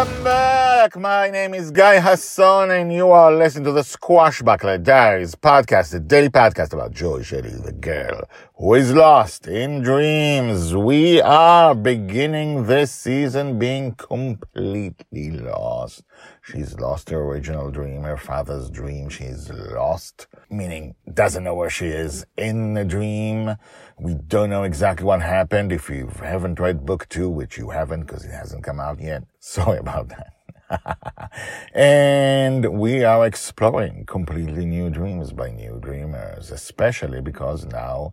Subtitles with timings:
[0.00, 0.96] Welcome back.
[0.96, 6.00] My name is Guy Hasson, and you are listening to the Squashbuckler Diaries podcast, the
[6.00, 10.74] daily podcast about Joy Shelley, the girl who is lost in dreams.
[10.74, 16.02] We are beginning this season being completely lost.
[16.40, 19.10] She's lost her original dream, her father's dream.
[19.10, 23.56] She's lost, meaning doesn't know where she is in the dream.
[23.98, 25.72] We don't know exactly what happened.
[25.72, 29.24] If you haven't read book two, which you haven't because it hasn't come out yet,
[29.40, 30.39] sorry about that.
[31.74, 38.12] and we are exploring completely new dreams by new dreamers, especially because now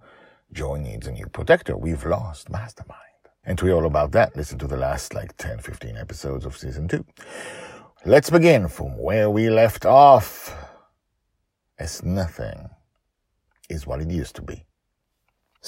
[0.52, 1.78] Joy needs a new protector.
[1.78, 3.02] We've lost Mastermind.
[3.44, 6.58] And to hear all about that, listen to the last like 10, 15 episodes of
[6.58, 7.06] season two.
[8.06, 10.56] Let's begin from where we left off.
[11.80, 12.70] As nothing
[13.70, 14.66] is what it used to be.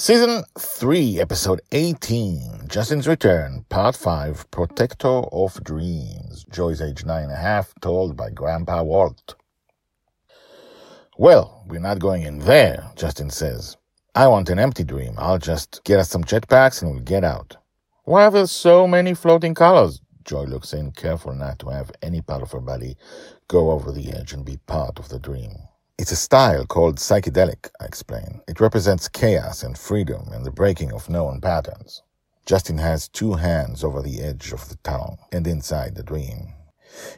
[0.02, 6.45] Season 3, Episode 18, Justin's Return, Part 5, Protector of Dreams.
[6.50, 9.36] Joy's age nine and a half, told by Grandpa Walt.
[11.17, 13.75] Well, we're not going in there, Justin says.
[14.16, 15.16] I want an empty dream.
[15.17, 17.58] I'll just get us some jetpacks and we'll get out.
[18.05, 20.00] Why are there so many floating colors?
[20.23, 22.95] Joy looks in, careful not to have any part of her body
[23.50, 25.58] go over the edge and be part of the dream.
[26.00, 28.39] It's a style called psychedelic, I explain.
[28.47, 32.03] It represents chaos and freedom and the breaking of known patterns.
[32.45, 36.54] Justin has two hands over the edge of the tunnel and inside the dream.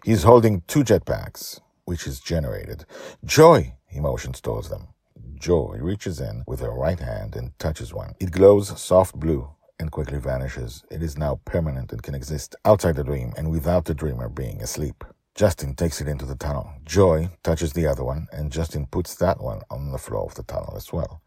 [0.04, 2.86] He's holding two jetpacks, which is generated.
[3.24, 4.88] Joy, he motions towards them.
[5.36, 8.16] Joy reaches in with her right hand and touches one.
[8.20, 9.48] It glows soft blue
[9.80, 10.84] and quickly vanishes.
[10.90, 14.60] It is now permanent and can exist outside the dream and without the dreamer being
[14.60, 15.04] asleep.
[15.36, 16.72] Justin takes it into the tunnel.
[16.84, 20.44] Joy touches the other one, and Justin puts that one on the floor of the
[20.44, 21.22] tunnel as well.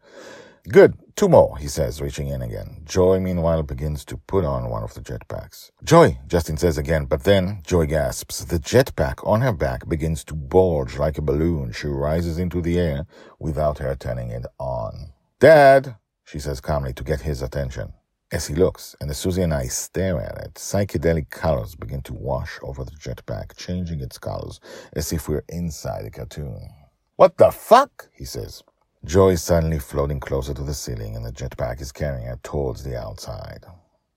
[0.67, 0.97] Good.
[1.15, 2.81] Two more, he says, reaching in again.
[2.85, 5.71] Joy, meanwhile, begins to put on one of the jetpacks.
[5.83, 8.43] Joy, Justin says again, but then Joy gasps.
[8.43, 11.71] The jetpack on her back begins to bulge like a balloon.
[11.71, 13.05] She rises into the air
[13.39, 15.13] without her turning it on.
[15.39, 17.93] Dad, she says calmly to get his attention.
[18.35, 22.13] As he looks, and as Susie and I stare at it, psychedelic colors begin to
[22.13, 24.59] wash over the jetpack, changing its colors
[24.91, 26.67] as if we're inside a cartoon.
[27.15, 28.09] What the fuck?
[28.11, 28.61] he says.
[29.05, 32.83] Joy is suddenly floating closer to the ceiling, and the jetpack is carrying her towards
[32.83, 33.63] the outside.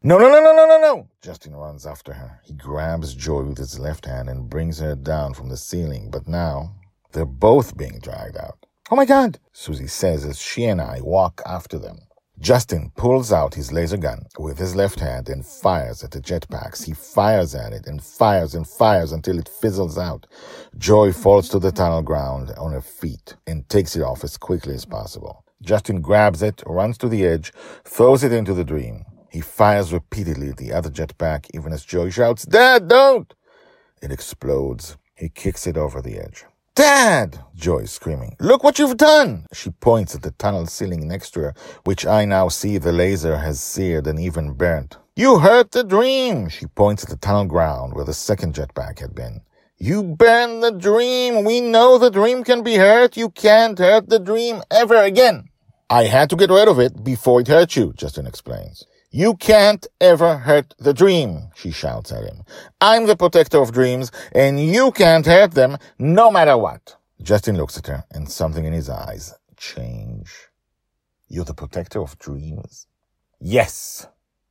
[0.03, 1.09] No, no, no, no, no, no, no!
[1.23, 2.41] Justin runs after her.
[2.43, 6.27] He grabs Joy with his left hand and brings her down from the ceiling, but
[6.27, 6.75] now
[7.13, 8.67] they're both being dragged out.
[8.91, 9.39] Oh my god!
[9.53, 12.01] Susie says as she and I walk after them.
[12.41, 16.85] Justin pulls out his laser gun with his left hand and fires at the jetpacks.
[16.85, 20.25] He fires at it and fires and fires until it fizzles out.
[20.77, 24.75] Joy falls to the tunnel ground on her feet and takes it off as quickly
[24.75, 25.45] as possible.
[25.63, 27.53] Justin grabs it, runs to the edge,
[27.85, 29.05] throws it into the dream.
[29.31, 33.35] He fires repeatedly at the other jetpack even as Joy shouts, Dad, don't!
[34.01, 34.97] It explodes.
[35.17, 36.45] He kicks it over the edge.
[36.79, 37.43] Dad!
[37.57, 38.37] Joy is screaming.
[38.39, 39.47] Look what you've done!
[39.53, 43.37] She points at the tunnel ceiling next to her, which I now see the laser
[43.39, 44.97] has seared and even burnt.
[45.17, 46.49] You hurt the dream!
[46.49, 49.41] She points at the tunnel ground where the second jetpack had been.
[49.77, 51.43] You burned the dream!
[51.43, 53.17] We know the dream can be hurt!
[53.17, 55.49] You can't hurt the dream ever again!
[55.91, 58.85] I had to get rid of it before it hurt you, Justin explains.
[59.11, 62.43] You can't ever hurt the dream, she shouts at him.
[62.79, 66.97] I'm the protector of dreams, and you can't hurt them no matter what.
[67.23, 70.31] Justin looks at her, and something in his eyes change.
[71.27, 72.87] You're the protector of dreams?
[73.41, 74.07] Yes.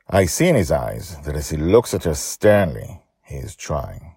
[0.09, 4.15] I see in his eyes that as he looks at her sternly, he is trying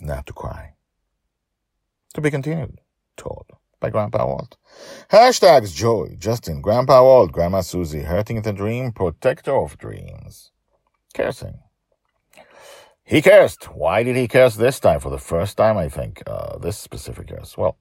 [0.00, 0.74] not to cry.
[2.14, 2.80] To be continued,
[3.18, 3.46] told
[3.82, 4.56] by Grandpa Walt.
[5.10, 10.52] Hashtags Joy, Justin, Grandpa Walt, Grandma Susie, Hurting the Dream, Protector of Dreams.
[11.12, 11.58] Cursing.
[13.04, 13.64] He cursed.
[13.74, 15.00] Why did he curse this time?
[15.00, 17.58] For the first time, I think, uh, this specific curse.
[17.58, 17.76] Well,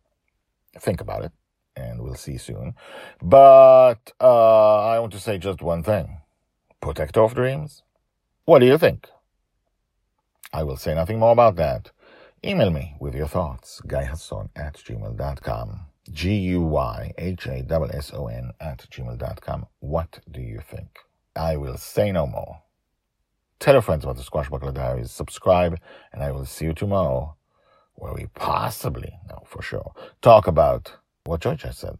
[0.77, 1.31] think about it,
[1.77, 2.73] and we'll see soon.
[3.21, 6.17] But uh, I want to say just one thing.
[6.81, 7.83] Protector of Dreams?
[8.45, 9.07] What do you think?
[10.51, 11.91] I will say nothing more about that.
[12.43, 15.90] Email me with your thoughts, guyhasson at gmail.com.
[16.11, 19.65] G U Y H A S S O N at gmail.com.
[19.79, 20.99] What do you think?
[21.35, 22.63] I will say no more.
[23.59, 25.77] Tell your friends about the Squash Squashbuckler Diaries, subscribe,
[26.11, 27.35] and I will see you tomorrow
[27.93, 30.93] where we possibly, no, for sure, talk about
[31.25, 31.99] what George has said.